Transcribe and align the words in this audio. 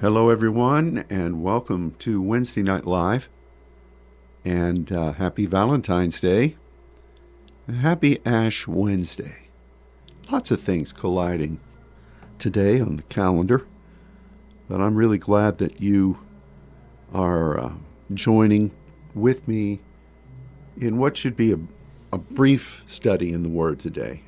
Hello, 0.00 0.30
everyone, 0.30 1.04
and 1.10 1.42
welcome 1.42 1.96
to 1.98 2.22
Wednesday 2.22 2.62
Night 2.62 2.86
Live. 2.86 3.28
And 4.44 4.92
uh, 4.92 5.14
happy 5.14 5.44
Valentine's 5.44 6.20
Day. 6.20 6.56
And 7.66 7.78
happy 7.78 8.20
Ash 8.24 8.68
Wednesday. 8.68 9.48
Lots 10.30 10.52
of 10.52 10.60
things 10.60 10.92
colliding 10.92 11.58
today 12.38 12.80
on 12.80 12.94
the 12.94 13.02
calendar. 13.02 13.66
But 14.68 14.80
I'm 14.80 14.94
really 14.94 15.18
glad 15.18 15.58
that 15.58 15.80
you 15.80 16.20
are 17.12 17.58
uh, 17.58 17.72
joining 18.14 18.70
with 19.16 19.48
me 19.48 19.80
in 20.80 20.98
what 20.98 21.16
should 21.16 21.36
be 21.36 21.50
a, 21.50 21.58
a 22.12 22.18
brief 22.18 22.84
study 22.86 23.32
in 23.32 23.42
the 23.42 23.48
Word 23.48 23.80
today. 23.80 24.22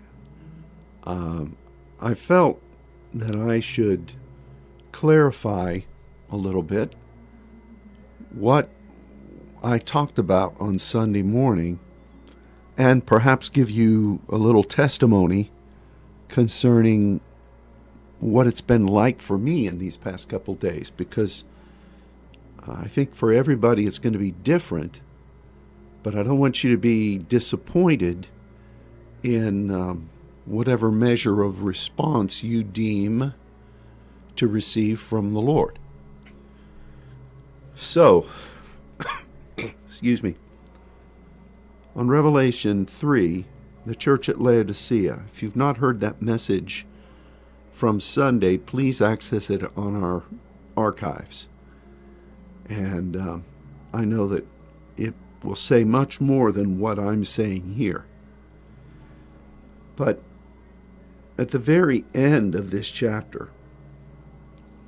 Um, 1.05 1.57
I 2.01 2.15
felt 2.15 2.61
that 3.15 3.37
I 3.37 3.61
should 3.61 4.15
clarify 4.93 5.81
a 6.31 6.37
little 6.37 6.63
bit 6.63 6.95
what 8.33 8.71
I 9.63 9.79
talked 9.79 10.19
about 10.19 10.55
on 10.59 10.79
Sunday 10.79 11.23
morning 11.23 11.81
and 12.79 13.05
perhaps 13.05 13.49
give 13.49 13.71
you 13.71 14.21
a 14.29 14.37
little 14.37 14.65
testimony 14.65 15.51
concerning 16.29 17.21
what 18.21 18.47
it's 18.47 18.61
been 18.61 18.87
like 18.87 19.21
for 19.21 19.37
me 19.37 19.67
in 19.67 19.79
these 19.79 19.97
past 19.97 20.29
couple 20.29 20.55
days 20.55 20.91
because 20.91 21.45
I 22.67 22.87
think 22.87 23.15
for 23.15 23.33
everybody 23.33 23.87
it's 23.87 23.99
going 23.99 24.13
to 24.13 24.19
be 24.19 24.31
different, 24.31 25.01
but 26.03 26.15
I 26.15 26.23
don't 26.23 26.39
want 26.39 26.63
you 26.63 26.71
to 26.71 26.79
be 26.79 27.19
disappointed 27.19 28.29
in 29.23 29.71
um, 29.71 30.09
whatever 30.47 30.91
measure 30.91 31.43
of 31.43 31.63
response 31.63 32.43
you 32.43 32.63
deem 32.63 33.35
to 34.41 34.49
receive 34.49 34.99
from 34.99 35.35
the 35.35 35.41
Lord. 35.41 35.79
So, 37.75 38.27
excuse 39.59 40.23
me. 40.23 40.35
On 41.95 42.09
Revelation 42.09 42.87
3, 42.87 43.45
the 43.85 43.95
church 43.95 44.31
at 44.31 44.41
Laodicea, 44.41 45.25
if 45.31 45.43
you've 45.43 45.57
not 45.57 45.77
heard 45.77 46.01
that 46.01 46.23
message 46.23 46.87
from 47.71 48.01
Sunday, 48.01 48.57
please 48.57 49.03
access 49.03 49.51
it 49.51 49.63
on 49.77 50.03
our 50.03 50.23
archives. 50.75 51.47
And 52.67 53.19
um, 53.19 53.45
I 53.93 54.07
know 54.07 54.27
that 54.29 54.47
it 54.97 55.13
will 55.43 55.55
say 55.55 55.85
much 55.85 56.19
more 56.19 56.51
than 56.51 56.79
what 56.79 56.99
I'm 56.99 57.27
saying 57.27 57.75
here. 57.75 58.07
But 59.97 60.23
at 61.37 61.51
the 61.51 61.59
very 61.59 62.07
end 62.15 62.55
of 62.55 62.71
this 62.71 62.91
chapter, 62.91 63.51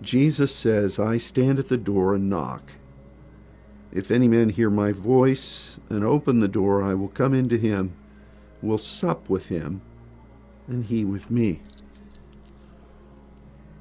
Jesus 0.02 0.54
says, 0.54 0.98
I 0.98 1.18
stand 1.18 1.58
at 1.58 1.68
the 1.68 1.76
door 1.76 2.14
and 2.14 2.28
knock. 2.28 2.72
If 3.92 4.10
any 4.10 4.28
man 4.28 4.48
hear 4.48 4.70
my 4.70 4.92
voice 4.92 5.78
and 5.88 6.04
open 6.04 6.40
the 6.40 6.48
door, 6.48 6.82
I 6.82 6.94
will 6.94 7.08
come 7.08 7.34
into 7.34 7.56
him, 7.56 7.94
will 8.62 8.78
sup 8.78 9.28
with 9.28 9.46
him, 9.46 9.82
and 10.66 10.84
he 10.86 11.04
with 11.04 11.30
me. 11.30 11.60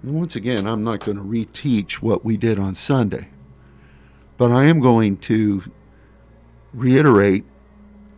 And 0.04 0.16
once 0.16 0.36
again, 0.36 0.68
I'm 0.68 0.84
not 0.84 1.06
going 1.06 1.18
to 1.18 1.24
reteach 1.24 1.96
what 1.96 2.26
we 2.26 2.36
did 2.36 2.60
on 2.60 2.76
Sunday, 2.76 3.30
but 4.38 4.52
I 4.52 4.66
am 4.66 4.80
going 4.80 5.18
to 5.18 5.64
reiterate 6.74 7.46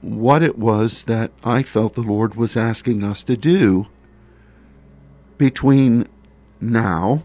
what 0.02 0.42
it 0.42 0.58
was 0.58 1.04
that 1.04 1.32
I 1.44 1.64
felt 1.64 1.94
the 1.94 2.02
Lord 2.02 2.36
was 2.36 2.58
asking 2.58 3.04
us 3.04 3.24
to 3.24 3.38
do 3.38 3.88
between 5.38 6.08
now 6.60 7.24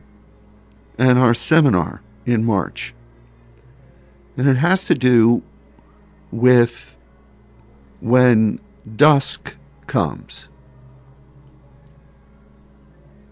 and 0.99 1.19
our 1.19 1.33
seminar 1.33 2.03
in 2.27 2.45
March. 2.45 2.93
And 4.37 4.49
it 4.49 4.57
has 4.57 4.85
to 4.85 4.95
do 4.95 5.43
with 6.31 6.97
when 8.01 8.61
dusk 8.97 9.57
comes. 9.87 10.49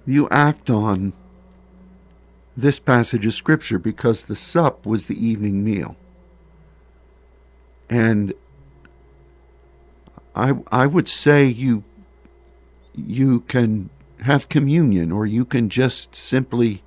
You 0.07 0.29
act 0.31 0.71
on 0.71 1.13
this 2.57 2.79
passage 2.79 3.27
of 3.27 3.35
Scripture 3.35 3.79
because 3.79 4.25
the 4.25 4.37
sup 4.37 4.87
was 4.87 5.07
the 5.07 5.27
evening 5.27 5.63
meal. 5.63 5.97
And 7.91 8.33
I, 10.35 10.55
I 10.71 10.87
would 10.87 11.09
say 11.09 11.45
you, 11.45 11.85
you 12.95 13.41
can 13.41 13.91
have 14.23 14.49
communion 14.49 15.13
or 15.13 15.27
you 15.27 15.45
can 15.45 15.69
just 15.69 16.17
simply 16.17 16.83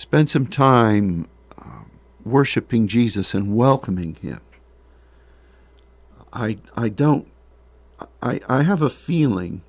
Spend 0.00 0.30
some 0.30 0.46
time 0.46 1.28
uh, 1.58 1.82
worshiping 2.24 2.88
Jesus 2.88 3.34
and 3.34 3.54
welcoming 3.54 4.14
Him. 4.14 4.40
I, 6.32 6.56
I 6.74 6.88
don't, 6.88 7.28
I, 8.22 8.40
I 8.48 8.62
have 8.62 8.80
a 8.80 8.88
feeling 8.88 9.60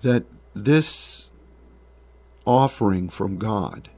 that 0.00 0.24
this 0.54 1.30
offering 2.46 3.10
from 3.10 3.36
God 3.36 3.90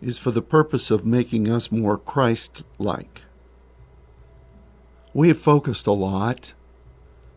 is 0.00 0.16
for 0.16 0.30
the 0.30 0.40
purpose 0.40 0.90
of 0.90 1.04
making 1.04 1.46
us 1.50 1.70
more 1.70 1.98
Christ 1.98 2.62
like. 2.78 3.20
We 5.12 5.28
have 5.28 5.38
focused 5.38 5.86
a 5.86 5.92
lot 5.92 6.54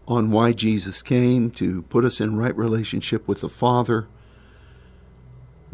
on 0.08 0.32
why 0.32 0.54
Jesus 0.54 1.02
came 1.02 1.52
to 1.52 1.82
put 1.82 2.06
us 2.06 2.22
in 2.22 2.38
right 2.38 2.56
relationship 2.56 3.28
with 3.28 3.42
the 3.42 3.50
Father 3.50 4.08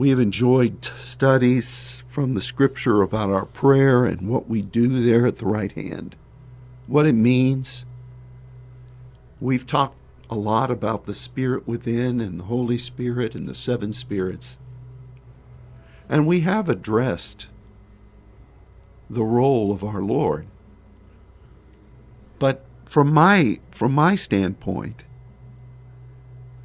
we 0.01 0.09
have 0.09 0.17
enjoyed 0.17 0.83
studies 0.83 2.01
from 2.07 2.33
the 2.33 2.41
scripture 2.41 3.03
about 3.03 3.29
our 3.29 3.45
prayer 3.45 4.03
and 4.03 4.27
what 4.27 4.49
we 4.49 4.59
do 4.59 4.99
there 4.99 5.27
at 5.27 5.37
the 5.37 5.45
right 5.45 5.73
hand, 5.73 6.15
what 6.87 7.05
it 7.05 7.13
means. 7.13 7.85
We've 9.39 9.67
talked 9.67 9.95
a 10.27 10.33
lot 10.33 10.71
about 10.71 11.05
the 11.05 11.13
Spirit 11.13 11.67
within 11.67 12.19
and 12.19 12.39
the 12.39 12.45
Holy 12.45 12.79
Spirit 12.79 13.35
and 13.35 13.47
the 13.47 13.53
seven 13.53 13.93
spirits. 13.93 14.57
And 16.09 16.25
we 16.25 16.39
have 16.39 16.67
addressed 16.67 17.45
the 19.07 19.23
role 19.23 19.71
of 19.71 19.83
our 19.83 20.01
Lord. 20.01 20.47
But 22.39 22.65
from 22.85 23.13
my 23.13 23.59
from 23.69 23.91
my 23.91 24.15
standpoint, 24.15 25.03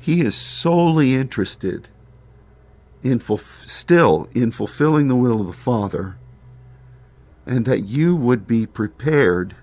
he 0.00 0.22
is 0.22 0.34
solely 0.34 1.14
interested 1.14 1.88
in 3.02 3.20
still 3.20 4.28
in 4.34 4.50
fulfilling 4.50 5.08
the 5.08 5.16
will 5.16 5.40
of 5.40 5.46
the 5.46 5.52
Father, 5.52 6.16
and 7.44 7.64
that 7.64 7.84
you 7.84 8.16
would 8.16 8.46
be 8.46 8.66
prepared 8.66 9.54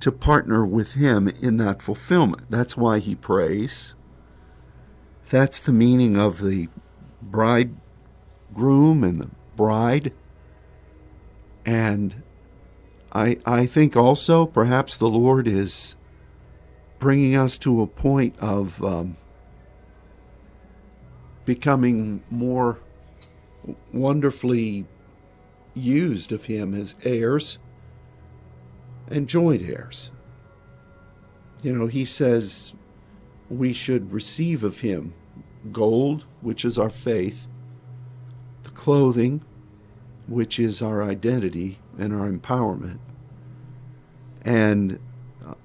to 0.00 0.12
partner 0.12 0.64
with 0.64 0.92
Him 0.92 1.28
in 1.28 1.56
that 1.56 1.82
fulfillment. 1.82 2.44
That's 2.50 2.76
why 2.76 2.98
He 2.98 3.14
prays. 3.14 3.94
That's 5.30 5.58
the 5.58 5.72
meaning 5.72 6.16
of 6.16 6.40
the 6.40 6.68
bridegroom 7.22 9.02
and 9.02 9.20
the 9.20 9.30
bride. 9.56 10.12
And 11.64 12.22
I, 13.12 13.38
I 13.44 13.66
think 13.66 13.96
also 13.96 14.46
perhaps 14.46 14.96
the 14.96 15.08
Lord 15.08 15.48
is 15.48 15.96
bringing 16.98 17.34
us 17.34 17.58
to 17.58 17.82
a 17.82 17.86
point 17.86 18.38
of 18.38 18.82
um, 18.84 19.16
becoming 21.46 22.22
more 22.30 22.78
wonderfully 23.92 24.84
used 25.74 26.32
of 26.32 26.44
him 26.44 26.74
as 26.74 26.94
heirs 27.04 27.58
and 29.08 29.28
joint 29.28 29.62
heirs. 29.62 30.10
You 31.62 31.72
know, 31.72 31.86
he 31.86 32.04
says 32.04 32.74
we 33.48 33.72
should 33.72 34.12
receive 34.12 34.62
of 34.62 34.80
him 34.80 35.14
gold, 35.72 36.24
which 36.40 36.64
is 36.64 36.78
our 36.78 36.90
faith, 36.90 37.48
the 38.64 38.70
clothing, 38.70 39.42
which 40.26 40.58
is 40.58 40.82
our 40.82 41.02
identity 41.02 41.78
and 41.98 42.12
our 42.12 42.28
empowerment, 42.28 42.98
and 44.42 44.98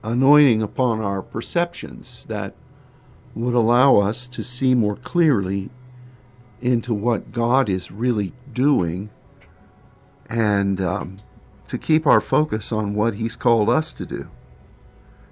anointing 0.04 0.62
upon 0.62 1.02
our 1.02 1.22
perceptions 1.22 2.26
that 2.28 2.56
would 3.36 3.54
allow 3.54 3.98
us 3.98 4.28
to 4.30 4.44
see 4.44 4.76
more 4.76 4.96
clearly 4.96 5.70
into 6.62 6.94
what 6.94 7.32
God 7.32 7.70
is 7.70 7.92
really 7.92 8.34
doing 8.54 9.10
and 10.30 10.80
um, 10.80 11.18
to 11.68 11.78
keep 11.78 12.06
our 12.06 12.22
focus 12.22 12.72
on 12.72 12.94
what 12.94 13.16
He's 13.16 13.36
called 13.36 13.70
us 13.70 13.94
to 13.94 14.06
do, 14.06 14.30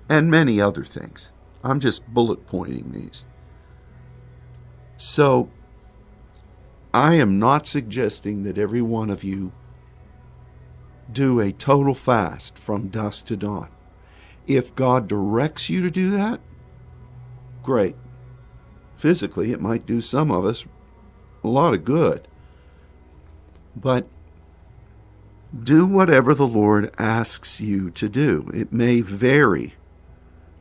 and 0.08 0.32
many 0.32 0.60
other 0.60 0.84
things. 0.84 1.32
I'm 1.64 1.80
just 1.80 2.08
bullet 2.08 2.48
pointing 2.48 2.92
these. 2.92 3.26
So, 4.98 5.50
I 6.94 7.16
am 7.16 7.40
not 7.40 7.68
suggesting 7.68 8.44
that 8.44 8.58
every 8.58 8.82
one 8.82 9.10
of 9.10 9.24
you 9.24 9.52
do 11.12 11.40
a 11.40 11.52
total 11.52 11.94
fast 11.94 12.58
from 12.58 12.90
dusk 12.90 13.26
to 13.28 13.38
dawn. 13.38 13.70
If 14.48 14.76
God 14.76 15.08
directs 15.08 15.70
you 15.70 15.82
to 15.84 15.92
do 15.92 16.12
that, 16.12 16.40
great. 17.70 17.96
Physically, 18.98 19.52
it 19.52 19.62
might 19.62 19.86
do 19.86 20.02
some 20.02 20.32
of 20.32 20.44
us 20.44 20.66
a 21.44 21.48
lot 21.48 21.76
of 21.76 21.86
good. 21.86 22.28
But 23.76 24.08
do 25.56 25.86
whatever 25.86 26.34
the 26.34 26.48
Lord 26.48 26.92
asks 26.98 27.62
you 27.62 27.92
to 27.92 28.10
do. 28.10 28.50
It 28.56 28.74
may 28.74 29.02
vary 29.02 29.76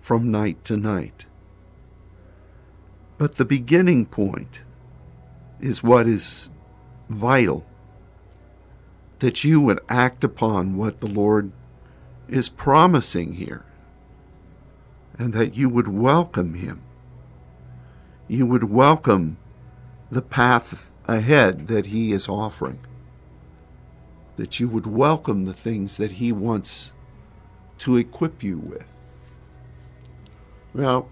from 0.02 0.31
night 0.31 0.62
to 0.66 0.76
night. 0.76 1.25
But 3.16 3.37
the 3.37 3.46
beginning 3.46 4.04
point 4.04 4.61
is 5.58 5.82
what 5.82 6.06
is 6.06 6.50
vital 7.08 7.64
that 9.20 9.44
you 9.44 9.62
would 9.62 9.81
act 9.88 10.25
upon 10.25 10.76
what 10.76 11.00
the 11.00 11.08
Lord 11.08 11.52
is 12.28 12.50
promising 12.50 13.37
here 13.37 13.64
and 15.19 15.32
that 15.32 15.56
you 15.56 15.69
would 15.69 15.88
welcome 15.88 16.52
Him. 16.52 16.82
You 18.28 18.44
would 18.44 18.64
welcome 18.64 19.38
the 20.10 20.20
path 20.20 20.92
ahead 21.06 21.69
that 21.69 21.86
He 21.86 22.12
is 22.12 22.28
offering. 22.28 22.78
That 24.36 24.60
you 24.60 24.69
would 24.69 24.86
welcome 24.86 25.46
the 25.46 25.54
things 25.54 25.96
that 25.96 26.12
He 26.12 26.30
wants 26.30 26.92
to 27.78 27.96
equip 27.96 28.42
you 28.42 28.58
with. 28.58 29.00
Now, 30.75 31.06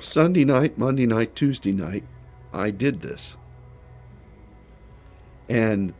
Sunday 0.00 0.44
night, 0.44 0.76
Monday 0.76 1.06
night, 1.06 1.36
Tuesday 1.36 1.72
night, 1.72 2.04
I 2.52 2.70
did 2.70 3.00
this. 3.00 3.36
And 5.48 5.94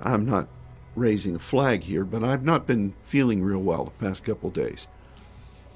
I'm 0.00 0.26
not 0.26 0.48
raising 0.96 1.36
a 1.36 1.38
flag 1.38 1.84
here, 1.84 2.04
but 2.04 2.24
I've 2.24 2.44
not 2.44 2.66
been 2.66 2.94
feeling 3.02 3.42
real 3.42 3.62
well 3.62 3.84
the 3.84 4.04
past 4.04 4.24
couple 4.24 4.50
days. 4.50 4.88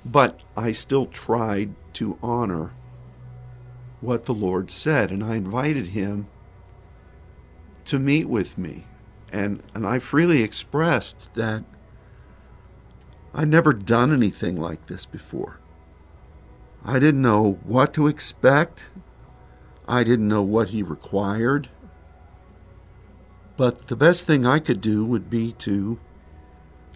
But 0.07 0.41
I 0.57 0.71
still 0.71 1.07
tried 1.07 1.75
to 1.95 2.17
honor 2.23 2.73
what 4.01 4.27
the 4.27 4.35
Lord 4.35 4.71
said, 4.71 5.11
and 5.11 5.25
I 5.25 5.35
invited 5.35 5.89
him 5.89 6.29
to 7.87 7.99
meet 7.99 8.29
with 8.29 8.57
me. 8.57 8.87
And, 9.33 9.65
and 9.75 9.85
I 9.85 9.99
freely 9.99 10.45
expressed 10.45 11.35
that 11.35 11.65
I'd 13.35 13.49
never 13.49 13.73
done 13.73 14.13
anything 14.13 14.57
like 14.57 14.87
this 14.87 15.07
before. 15.07 15.59
I 16.85 17.01
didn't 17.01 17.23
know 17.23 17.59
what 17.65 17.93
to 17.95 18.07
expect. 18.07 18.87
I 19.89 20.05
didn't 20.05 20.29
know 20.29 20.43
what 20.43 20.69
he 20.69 20.85
required. 20.85 21.69
But 23.57 23.89
the 23.89 23.97
best 23.97 24.25
thing 24.25 24.47
I 24.47 24.61
could 24.61 24.81
do 24.81 25.05
would 25.05 25.29
be 25.29 25.51
to 25.53 25.99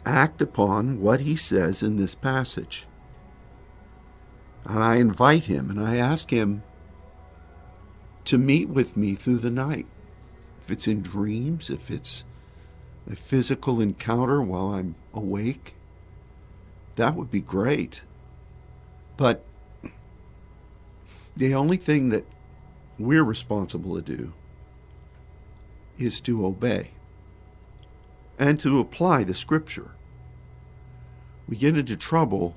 act 0.06 0.41
upon 0.41 1.01
what 1.01 1.23
he 1.23 1.35
says 1.35 1.83
in 1.83 1.97
this 1.97 2.15
passage. 2.15 2.87
And 4.65 4.83
I 4.83 4.97
invite 4.97 5.47
him 5.47 5.71
and 5.71 5.81
I 5.81 5.97
ask 5.97 6.31
him 6.31 6.62
to 8.25 8.39
meet 8.39 8.69
with 8.69 8.97
me 8.97 9.15
through 9.15 9.39
the 9.39 9.51
night. 9.51 9.87
If 10.61 10.71
it's 10.71 10.87
in 10.87 11.03
dreams, 11.03 11.71
if 11.71 11.91
it's 11.91 12.25
a 13.11 13.17
physical 13.17 13.81
encounter 13.81 14.43
while 14.43 14.69
I'm 14.69 14.95
awake, 15.12 15.75
that 16.97 17.17
would 17.17 17.31
be 17.31 17.41
great. 17.41 18.03
But 19.17 19.45
the 21.37 21.55
only 21.55 21.77
thing 21.77 22.11
that 22.11 22.25
we're 22.99 23.25
responsible 23.25 23.97
to 23.97 24.03
do 24.03 24.33
is 25.99 26.21
to 26.23 26.45
obey 26.47 26.91
and 28.39 28.61
to 28.61 28.79
apply 28.79 29.25
the 29.25 29.35
scripture. 29.35 29.93
We 31.49 31.56
get 31.56 31.77
into 31.77 31.97
trouble 31.97 32.55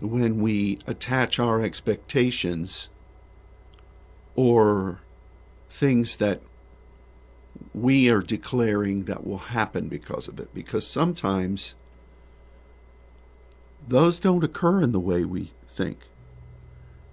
when 0.00 0.40
we 0.40 0.78
attach 0.86 1.38
our 1.38 1.62
expectations 1.62 2.88
or 4.34 5.00
things 5.70 6.16
that 6.16 6.40
we 7.72 8.08
are 8.08 8.20
declaring 8.20 9.04
that 9.04 9.26
will 9.26 9.38
happen 9.38 9.88
because 9.88 10.28
of 10.28 10.40
it. 10.40 10.52
Because 10.54 10.86
sometimes 10.86 11.74
those 13.86 14.18
don't 14.18 14.44
occur 14.44 14.82
in 14.82 14.92
the 14.92 15.00
way 15.00 15.24
we 15.24 15.52
think. 15.68 15.98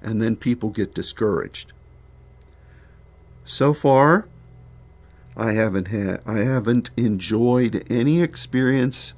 And 0.01 0.21
then 0.21 0.35
people 0.35 0.69
get 0.69 0.95
discouraged. 0.95 1.73
So 3.43 3.73
far, 3.73 4.27
I 5.35 5.53
haven't 5.53 5.87
had 5.87 6.21
I 6.25 6.39
haven't 6.39 6.91
enjoyed 6.97 7.85
any 7.89 8.21
experience 8.21 9.13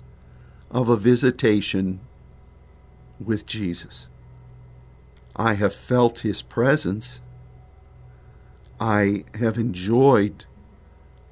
of 0.71 0.89
a 0.89 0.97
visitation 0.97 1.99
with 3.25 3.45
Jesus. 3.45 4.07
I 5.35 5.53
have 5.53 5.73
felt 5.73 6.19
his 6.19 6.41
presence. 6.41 7.21
I 8.79 9.25
have 9.35 9.57
enjoyed 9.57 10.45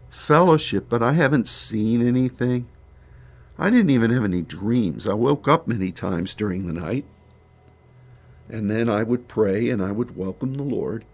fellowship, 0.10 0.88
but 0.90 1.04
I 1.04 1.14
haven't 1.14 1.48
seen 1.48 2.06
anything. 2.06 2.68
I 3.58 3.70
didn't 3.70 3.92
even 3.92 4.12
have 4.12 4.24
any 4.24 4.42
dreams. 4.42 5.08
I 5.08 5.14
woke 5.14 5.48
up 5.48 5.68
many 5.68 5.92
times 5.92 6.34
during 6.34 6.66
the 6.66 6.74
night, 6.74 7.06
and 8.50 8.70
then 8.70 8.90
I 8.90 9.04
would 9.04 9.28
pray 9.28 9.70
and 9.70 9.84
I 9.84 9.92
would 9.92 10.18
welcome 10.18 10.56
the 10.56 10.64
Lord. 10.64 11.06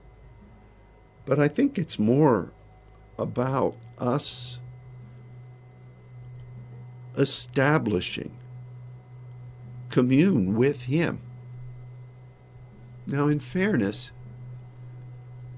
But 1.26 1.40
I 1.40 1.48
think 1.50 1.78
it's 1.78 2.00
more 2.00 2.52
about 3.18 3.76
us 3.98 4.60
establishing 7.18 8.32
commune 9.98 10.54
with 10.54 10.84
Him. 10.84 11.20
Now, 13.08 13.28
in 13.28 13.40
fairness, 13.40 14.12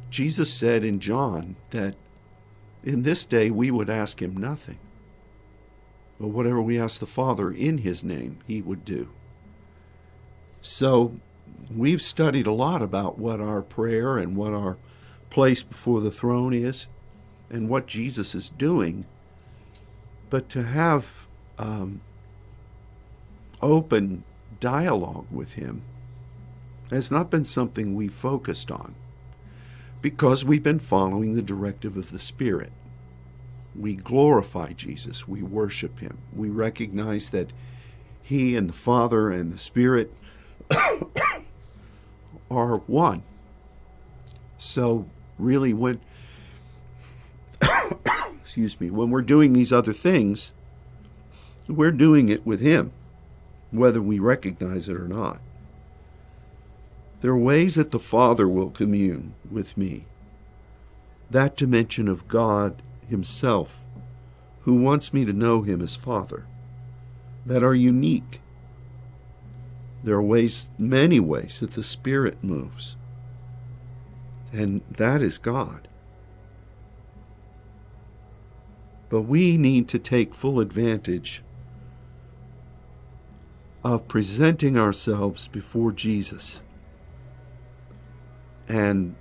Jesus 0.09 0.53
said 0.53 0.85
in 0.85 1.01
John 1.01 1.57
that 1.71 1.95
in 2.81 3.01
this 3.01 3.25
day 3.25 3.51
we 3.51 3.69
would 3.69 3.89
ask 3.89 4.21
Him 4.21 4.37
nothing. 4.37 4.79
But 6.21 6.29
whatever 6.29 6.61
we 6.61 6.79
ask 6.79 7.01
the 7.01 7.05
Father 7.05 7.51
in 7.51 7.79
His 7.79 8.01
name, 8.01 8.39
He 8.47 8.61
would 8.61 8.85
do. 8.85 9.09
So, 10.61 11.19
we've 11.69 12.01
studied 12.01 12.47
a 12.47 12.53
lot 12.53 12.81
about 12.81 13.19
what 13.19 13.41
our 13.41 13.61
prayer 13.61 14.17
and 14.17 14.37
what 14.37 14.53
our 14.53 14.77
place 15.29 15.63
before 15.63 15.99
the 15.99 16.11
throne 16.11 16.53
is 16.53 16.87
and 17.49 17.67
what 17.67 17.87
Jesus 17.87 18.33
is 18.33 18.47
doing, 18.47 19.03
but 20.29 20.47
to 20.47 20.63
have 20.63 21.25
um, 21.57 21.99
open 23.61 24.23
dialogue 24.59 25.27
with 25.31 25.53
Him 25.53 25.83
has 26.91 27.11
not 27.11 27.29
been 27.29 27.45
something 27.45 27.95
we 27.95 28.07
focused 28.07 28.71
on 28.71 28.95
because 30.01 30.45
we've 30.45 30.63
been 30.63 30.79
following 30.79 31.35
the 31.35 31.41
directive 31.41 31.97
of 31.97 32.11
the 32.11 32.19
Spirit. 32.19 32.71
We 33.75 33.95
glorify 33.95 34.73
Jesus, 34.73 35.27
we 35.27 35.41
worship 35.41 35.99
Him, 35.99 36.17
we 36.33 36.49
recognize 36.49 37.29
that 37.29 37.51
He 38.21 38.55
and 38.55 38.69
the 38.69 38.73
Father 38.73 39.29
and 39.31 39.53
the 39.53 39.57
Spirit 39.57 40.13
are 42.51 42.77
one. 42.77 43.23
So, 44.57 45.05
really, 45.37 45.73
when 45.73 46.01
excuse 48.41 48.79
me, 48.79 48.89
when 48.89 49.09
we're 49.09 49.21
doing 49.21 49.53
these 49.53 49.71
other 49.71 49.93
things, 49.93 50.51
we're 51.67 51.91
doing 51.91 52.29
it 52.29 52.45
with 52.45 52.61
Him, 52.61 52.91
whether 53.71 54.01
we 54.01 54.19
recognize 54.19 54.89
it 54.89 54.95
or 54.95 55.07
not. 55.07 55.39
There 57.21 57.31
are 57.31 57.37
ways 57.37 57.75
that 57.75 57.91
the 57.91 57.99
Father 57.99 58.47
will 58.47 58.69
commune 58.69 59.33
with 59.49 59.77
me. 59.77 60.05
That 61.29 61.57
dimension 61.57 62.07
of 62.07 62.27
God 62.27 62.81
Himself, 63.07 63.85
who 64.61 64.75
wants 64.75 65.13
me 65.13 65.25
to 65.25 65.33
know 65.33 65.61
Him 65.61 65.81
as 65.81 65.95
Father, 65.95 66.45
that 67.45 67.63
are 67.63 67.75
unique. 67.75 68.41
There 70.03 70.15
are 70.15 70.23
ways, 70.23 70.69
many 70.77 71.19
ways, 71.19 71.59
that 71.59 71.73
the 71.73 71.83
Spirit 71.83 72.43
moves. 72.43 72.95
And 74.53 74.81
that 74.89 75.21
is 75.21 75.37
God. 75.37 75.87
But 79.09 79.23
we 79.23 79.57
need 79.57 79.87
to 79.89 79.99
take 79.99 80.33
full 80.33 80.59
advantage 80.59 81.43
of 83.83 84.07
presenting 84.07 84.77
ourselves 84.77 85.47
before 85.47 85.91
Jesus. 85.91 86.61
And 88.67 89.15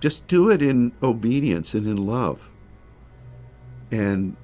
just 0.00 0.26
do 0.26 0.50
it 0.50 0.60
in 0.60 0.92
obedience 1.02 1.74
and 1.74 1.86
in 1.86 1.96
love. 1.96 2.50
And 3.90 4.36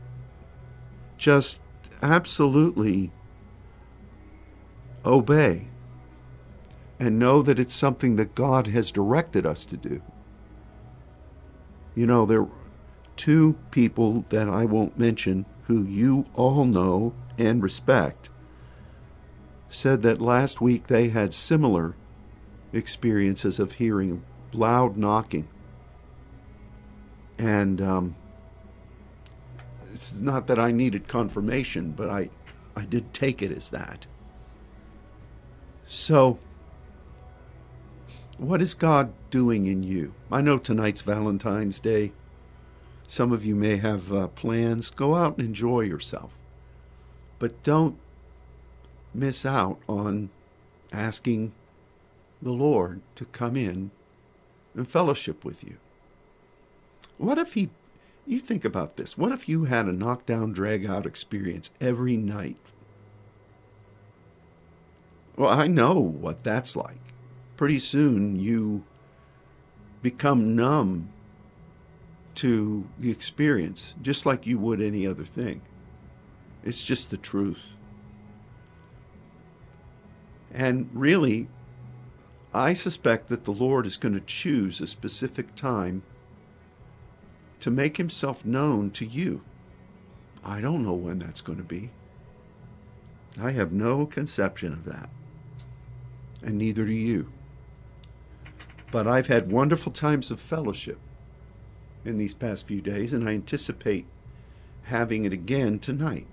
just 1.18 1.60
absolutely 2.02 3.10
obey. 5.04 5.68
And 6.98 7.18
know 7.18 7.42
that 7.42 7.58
it's 7.58 7.74
something 7.74 8.16
that 8.16 8.34
God 8.34 8.68
has 8.68 8.92
directed 8.92 9.44
us 9.44 9.64
to 9.66 9.76
do. 9.76 10.02
You 11.94 12.06
know, 12.06 12.26
there 12.26 12.42
are 12.42 12.50
two 13.16 13.58
people 13.70 14.24
that 14.28 14.48
I 14.48 14.64
won't 14.64 14.98
mention 14.98 15.46
who 15.64 15.82
you 15.82 16.26
all 16.34 16.64
know 16.64 17.12
and 17.38 17.62
respect 17.62 18.30
said 19.70 20.02
that 20.02 20.20
last 20.20 20.60
week 20.60 20.88
they 20.88 21.08
had 21.08 21.32
similar 21.32 21.94
experiences 22.72 23.58
of 23.58 23.74
hearing 23.74 24.22
loud 24.52 24.96
knocking. 24.96 25.48
And 27.38 27.80
um, 27.80 28.16
this 29.86 30.12
is 30.12 30.20
not 30.20 30.46
that 30.48 30.58
I 30.58 30.72
needed 30.72 31.08
confirmation, 31.08 31.92
but 31.92 32.10
I, 32.10 32.30
I 32.76 32.82
did 32.82 33.14
take 33.14 33.42
it 33.42 33.50
as 33.50 33.70
that. 33.70 34.06
So, 35.86 36.38
what 38.38 38.60
is 38.62 38.74
God 38.74 39.12
doing 39.30 39.66
in 39.66 39.82
you? 39.82 40.14
I 40.30 40.40
know 40.40 40.58
tonight's 40.58 41.00
Valentine's 41.00 41.80
Day. 41.80 42.12
Some 43.06 43.32
of 43.32 43.44
you 43.44 43.54
may 43.54 43.76
have 43.76 44.12
uh, 44.12 44.28
plans. 44.28 44.90
Go 44.90 45.14
out 45.14 45.38
and 45.38 45.46
enjoy 45.46 45.80
yourself. 45.80 46.38
But 47.38 47.62
don't 47.62 47.98
miss 49.12 49.44
out 49.44 49.78
on 49.88 50.30
asking 50.92 51.52
the 52.42 52.52
Lord 52.52 53.00
to 53.16 53.24
come 53.26 53.56
in 53.56 53.90
and 54.74 54.88
fellowship 54.88 55.44
with 55.44 55.62
you. 55.62 55.76
What 57.18 57.38
if 57.38 57.54
He, 57.54 57.70
you 58.26 58.38
think 58.38 58.64
about 58.64 58.96
this, 58.96 59.18
what 59.18 59.32
if 59.32 59.48
you 59.48 59.64
had 59.64 59.86
a 59.86 59.92
knockdown, 59.92 60.52
drag 60.52 60.86
out 60.86 61.06
experience 61.06 61.70
every 61.80 62.16
night? 62.16 62.56
Well, 65.36 65.50
I 65.50 65.66
know 65.66 65.98
what 65.98 66.44
that's 66.44 66.76
like. 66.76 67.00
Pretty 67.56 67.78
soon 67.78 68.38
you 68.38 68.84
become 70.02 70.54
numb 70.56 71.10
to 72.36 72.84
the 72.98 73.10
experience, 73.10 73.94
just 74.00 74.24
like 74.24 74.46
you 74.46 74.58
would 74.58 74.80
any 74.80 75.06
other 75.06 75.24
thing. 75.24 75.60
It's 76.64 76.82
just 76.82 77.10
the 77.10 77.16
truth. 77.16 77.74
And 80.52 80.90
really, 80.92 81.48
I 82.52 82.72
suspect 82.72 83.28
that 83.28 83.44
the 83.44 83.52
Lord 83.52 83.86
is 83.86 83.96
going 83.96 84.14
to 84.14 84.20
choose 84.20 84.80
a 84.80 84.86
specific 84.86 85.54
time 85.54 86.02
to 87.60 87.70
make 87.70 87.96
himself 87.96 88.44
known 88.44 88.90
to 88.92 89.06
you. 89.06 89.42
I 90.44 90.60
don't 90.60 90.84
know 90.84 90.94
when 90.94 91.18
that's 91.18 91.40
going 91.42 91.58
to 91.58 91.64
be. 91.64 91.90
I 93.40 93.52
have 93.52 93.72
no 93.72 94.06
conception 94.06 94.72
of 94.72 94.84
that. 94.86 95.10
And 96.42 96.58
neither 96.58 96.84
do 96.86 96.92
you. 96.92 97.30
But 98.90 99.06
I've 99.06 99.28
had 99.28 99.52
wonderful 99.52 99.92
times 99.92 100.30
of 100.30 100.40
fellowship 100.40 100.98
in 102.04 102.18
these 102.18 102.34
past 102.34 102.66
few 102.66 102.80
days, 102.80 103.12
and 103.12 103.28
I 103.28 103.32
anticipate 103.32 104.06
having 104.84 105.24
it 105.24 105.32
again 105.32 105.78
tonight. 105.78 106.26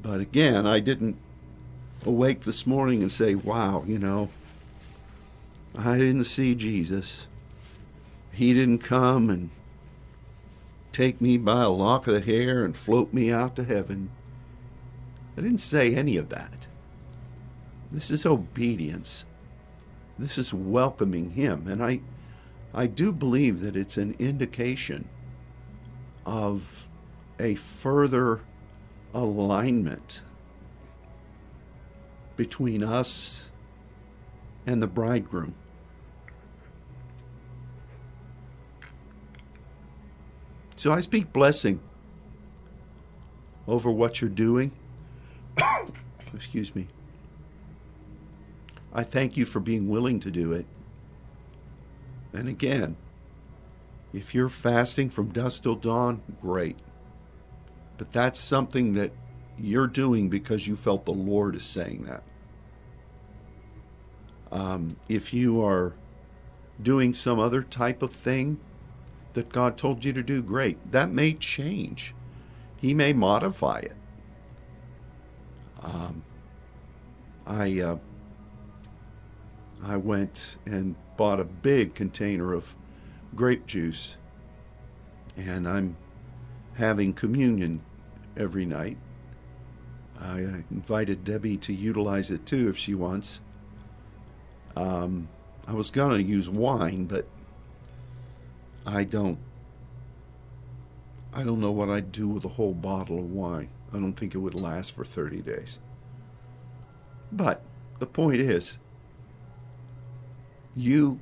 But 0.00 0.20
again, 0.20 0.66
I 0.66 0.80
didn't 0.80 1.16
awake 2.06 2.42
this 2.42 2.66
morning 2.66 3.02
and 3.02 3.12
say, 3.12 3.34
wow, 3.34 3.84
you 3.86 3.98
know, 3.98 4.30
I 5.76 5.98
didn't 5.98 6.24
see 6.24 6.54
Jesus. 6.54 7.26
He 8.32 8.54
didn't 8.54 8.78
come 8.78 9.30
and 9.30 9.50
take 10.92 11.20
me 11.20 11.38
by 11.38 11.62
a 11.62 11.68
lock 11.68 12.06
of 12.06 12.14
the 12.14 12.20
hair 12.20 12.64
and 12.64 12.76
float 12.76 13.12
me 13.12 13.30
out 13.30 13.56
to 13.56 13.64
heaven. 13.64 14.10
I 15.36 15.42
didn't 15.42 15.58
say 15.58 15.94
any 15.94 16.16
of 16.16 16.28
that. 16.30 16.66
This 17.92 18.10
is 18.10 18.26
obedience. 18.26 19.24
This 20.18 20.38
is 20.38 20.52
welcoming 20.52 21.30
him. 21.30 21.66
And 21.66 21.82
I 21.82 22.00
I 22.72 22.86
do 22.86 23.10
believe 23.10 23.60
that 23.60 23.74
it's 23.74 23.96
an 23.96 24.14
indication 24.18 25.08
of 26.24 26.86
a 27.38 27.56
further 27.56 28.40
alignment 29.12 30.22
between 32.40 32.82
us 32.82 33.50
and 34.64 34.82
the 34.82 34.86
bridegroom. 34.86 35.54
So 40.76 40.90
I 40.90 41.00
speak 41.00 41.34
blessing 41.34 41.80
over 43.68 43.90
what 43.90 44.22
you're 44.22 44.30
doing. 44.30 44.72
Excuse 46.34 46.74
me. 46.74 46.86
I 48.90 49.02
thank 49.02 49.36
you 49.36 49.44
for 49.44 49.60
being 49.60 49.90
willing 49.90 50.18
to 50.20 50.30
do 50.30 50.52
it. 50.52 50.64
And 52.32 52.48
again, 52.48 52.96
if 54.14 54.34
you're 54.34 54.48
fasting 54.48 55.10
from 55.10 55.28
dusk 55.28 55.64
till 55.64 55.74
dawn, 55.74 56.22
great. 56.40 56.78
But 57.98 58.14
that's 58.14 58.38
something 58.38 58.94
that 58.94 59.12
you're 59.58 59.86
doing 59.86 60.30
because 60.30 60.66
you 60.66 60.74
felt 60.74 61.04
the 61.04 61.12
Lord 61.12 61.54
is 61.54 61.66
saying 61.66 62.04
that. 62.04 62.22
Um, 64.52 64.96
if 65.08 65.32
you 65.32 65.62
are 65.62 65.94
doing 66.82 67.12
some 67.12 67.38
other 67.38 67.62
type 67.62 68.02
of 68.02 68.12
thing 68.12 68.58
that 69.34 69.50
God 69.50 69.76
told 69.76 70.04
you 70.04 70.12
to 70.12 70.22
do, 70.22 70.42
great. 70.42 70.92
That 70.92 71.10
may 71.10 71.34
change. 71.34 72.14
He 72.76 72.94
may 72.94 73.12
modify 73.12 73.80
it. 73.80 73.96
Um, 75.82 76.24
I 77.46 77.80
uh, 77.80 77.96
I 79.82 79.96
went 79.96 80.56
and 80.66 80.94
bought 81.16 81.40
a 81.40 81.44
big 81.44 81.94
container 81.94 82.52
of 82.52 82.74
grape 83.34 83.66
juice, 83.66 84.16
and 85.36 85.68
I'm 85.68 85.96
having 86.74 87.12
communion 87.12 87.82
every 88.36 88.66
night. 88.66 88.98
I 90.18 90.64
invited 90.70 91.24
Debbie 91.24 91.56
to 91.58 91.72
utilize 91.72 92.30
it 92.30 92.44
too 92.44 92.68
if 92.68 92.76
she 92.76 92.94
wants. 92.94 93.40
Um, 94.76 95.28
I 95.66 95.72
was 95.72 95.90
going 95.90 96.18
to 96.18 96.22
use 96.22 96.48
wine, 96.48 97.04
but 97.06 97.26
I 98.86 99.04
don't. 99.04 99.38
I 101.32 101.44
don't 101.44 101.60
know 101.60 101.70
what 101.70 101.88
I'd 101.90 102.10
do 102.10 102.26
with 102.26 102.44
a 102.44 102.48
whole 102.48 102.74
bottle 102.74 103.18
of 103.18 103.30
wine. 103.30 103.68
I 103.92 103.98
don't 103.98 104.14
think 104.14 104.34
it 104.34 104.38
would 104.38 104.54
last 104.54 104.94
for 104.94 105.04
30 105.04 105.42
days. 105.42 105.78
But 107.30 107.62
the 108.00 108.06
point 108.06 108.40
is, 108.40 108.78
you 110.74 111.20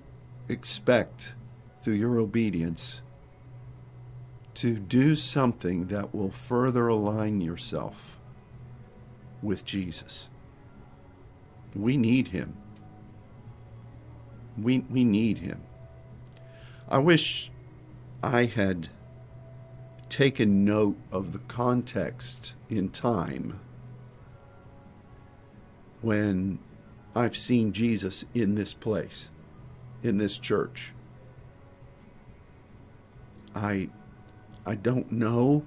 expect 0.49 1.35
through 1.83 1.95
your 1.95 2.19
obedience 2.19 3.03
to 4.55 4.77
do 4.79 5.15
something 5.15 5.87
that 5.87 6.15
will 6.15 6.31
further 6.31 6.89
align 6.89 7.41
yourself 7.41 8.19
with 9.43 9.65
Jesus. 9.65 10.29
We 11.75 11.97
need 11.97 12.29
him. 12.29 12.57
We, 14.63 14.81
we 14.91 15.05
need 15.05 15.39
him. 15.39 15.63
I 16.89 16.99
wish 16.99 17.51
I 18.23 18.47
had 18.47 18.89
taken 20.09 20.65
note 20.65 20.97
of 21.13 21.33
the 21.33 21.39
context 21.39 22.55
in 22.69 22.89
time 22.89 23.61
when 26.01 26.59
I've 27.15 27.37
seen 27.37 27.73
Jesus 27.73 28.25
in 28.35 28.55
this 28.55 28.73
place 28.75 29.31
in 30.03 30.19
this 30.19 30.39
church. 30.39 30.93
I 33.55 33.89
I 34.65 34.75
don't 34.75 35.11
know 35.11 35.65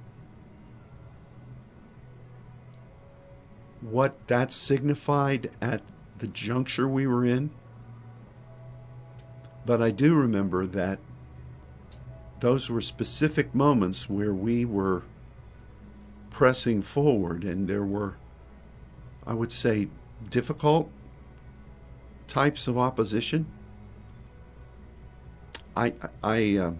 what 3.81 4.27
that 4.27 4.51
signified 4.51 5.49
at 5.59 5.81
the 6.19 6.27
juncture 6.27 6.87
we 6.87 7.07
were 7.07 7.25
in. 7.25 7.49
But 9.65 9.81
I 9.81 9.91
do 9.91 10.15
remember 10.15 10.65
that 10.67 10.99
those 12.39 12.69
were 12.69 12.81
specific 12.81 13.53
moments 13.53 14.09
where 14.09 14.33
we 14.33 14.65
were 14.65 15.03
pressing 16.29 16.81
forward 16.81 17.43
and 17.43 17.67
there 17.67 17.85
were 17.85 18.15
I 19.27 19.33
would 19.33 19.51
say 19.51 19.89
difficult 20.29 20.89
types 22.27 22.67
of 22.67 22.77
opposition 22.77 23.45
I, 25.75 25.93
I, 26.21 26.57
uh, 26.57 26.73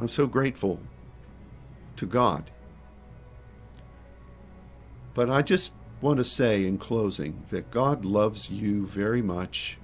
I'm 0.00 0.08
so 0.08 0.26
grateful 0.26 0.80
to 1.96 2.06
God. 2.06 2.50
But 5.14 5.30
I 5.30 5.42
just 5.42 5.72
want 6.00 6.18
to 6.18 6.24
say 6.24 6.66
in 6.66 6.78
closing 6.78 7.44
that 7.50 7.70
God 7.70 8.04
loves 8.04 8.50
you 8.50 8.86
very 8.86 9.22
much. 9.22 9.78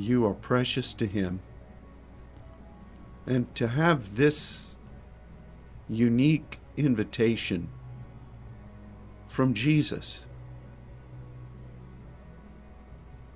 You 0.00 0.24
are 0.24 0.32
precious 0.32 0.94
to 0.94 1.06
Him. 1.06 1.40
And 3.26 3.54
to 3.54 3.68
have 3.68 4.16
this 4.16 4.78
unique 5.90 6.58
invitation 6.78 7.68
from 9.28 9.52
Jesus 9.52 10.24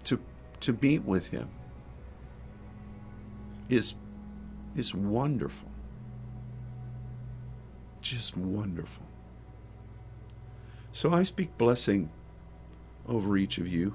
to, 0.05 0.19
to 0.61 0.79
meet 0.81 1.05
with 1.05 1.27
Him 1.27 1.51
is, 3.69 3.95
is 4.75 4.95
wonderful. 4.95 5.69
Just 8.01 8.39
wonderful. 8.39 9.05
So 10.93 11.13
I 11.13 11.25
speak 11.25 11.59
blessing 11.59 12.09
over 13.07 13.37
each 13.37 13.59
of 13.59 13.69
you. 13.69 13.95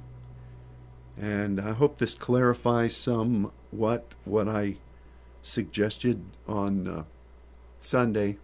And 1.19 1.59
I 1.59 1.73
hope 1.73 1.97
this 1.97 2.15
clarifies 2.15 2.95
some 2.95 3.51
what 3.71 4.15
what 4.23 4.47
I 4.47 4.77
suggested 5.41 6.23
on 6.47 6.87
uh, 6.87 7.03
Sunday. 7.79 8.37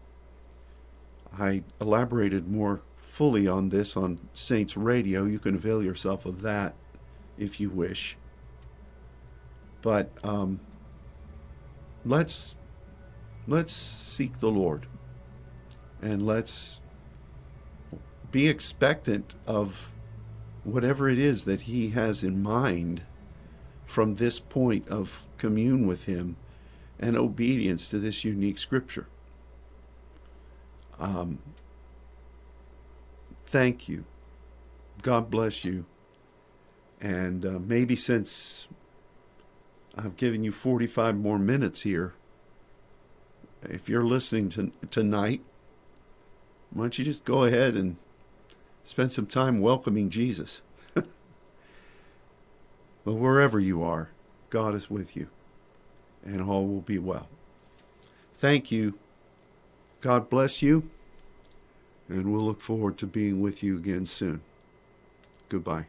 I 1.38 1.64
elaborated 1.80 2.50
more 2.50 2.82
fully 2.98 3.48
on 3.48 3.70
this 3.70 3.96
on 3.96 4.20
Saints 4.34 4.76
Radio. 4.76 5.24
You 5.26 5.40
can 5.40 5.56
avail 5.56 5.82
yourself 5.82 6.26
of 6.26 6.42
that 6.42 6.76
if 7.38 7.60
you 7.62 7.70
wish. 7.70 8.18
But 9.82 10.12
um, 10.24 10.60
let's 12.04 12.56
let's 13.48 13.72
seek 13.72 14.40
the 14.40 14.50
Lord 14.52 14.88
and 16.02 16.22
let's 16.22 16.82
be 18.32 18.48
expectant 18.48 19.34
of 19.48 19.92
whatever 20.66 21.08
it 21.08 21.20
is 21.20 21.46
that 21.46 21.62
He 21.62 21.90
has 21.90 22.24
in 22.24 22.44
mind 22.44 23.04
from 23.86 24.16
this 24.16 24.40
point 24.40 24.88
of 24.90 25.24
commune 25.38 25.88
with 25.88 26.06
Him 26.06 26.36
and 27.00 27.16
obedience 27.16 27.88
to 27.90 28.00
this 28.00 28.24
unique 28.26 28.58
Scripture. 28.58 29.08
Um, 31.00 31.40
thank 33.46 33.88
you. 33.88 34.06
God 35.02 35.30
bless 35.30 35.64
you. 35.64 35.86
And 37.00 37.46
uh, 37.46 37.60
maybe 37.60 37.96
since 37.96 38.68
I've 39.96 40.18
given 40.18 40.44
you 40.44 40.52
45 40.52 41.16
more 41.16 41.38
minutes 41.38 41.82
here, 41.82 42.14
if 43.62 43.90
you're 43.90 44.06
listening 44.06 44.50
to 44.50 44.72
tonight, 44.90 45.42
why 46.72 46.84
don't 46.84 46.98
you 46.98 47.06
just 47.06 47.26
go 47.26 47.44
ahead 47.44 47.76
and 47.76 47.98
spend 48.86 49.12
some 49.12 49.26
time 49.26 49.60
welcoming 49.60 50.10
Jesus? 50.10 50.62
but 50.94 51.06
wherever 53.04 53.60
you 53.60 53.84
are, 53.84 54.10
God 54.50 54.74
is 54.74 54.90
with 54.90 55.18
you, 55.18 55.28
and 56.24 56.42
all 56.42 56.66
will 56.66 56.82
be 56.82 56.98
well. 56.98 57.28
Thank 58.38 58.72
you. 58.72 58.98
God 60.00 60.30
bless 60.30 60.62
you, 60.62 60.90
and 62.08 62.32
we'll 62.32 62.46
look 62.46 62.62
forward 62.62 62.98
to 63.00 63.06
being 63.06 63.42
with 63.42 63.62
you 63.62 63.76
again 63.76 64.06
soon. 64.06 64.42
Goodbye. 65.50 65.88